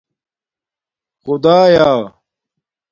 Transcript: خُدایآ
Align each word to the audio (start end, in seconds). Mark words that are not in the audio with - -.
خُدایآ 1.23 1.91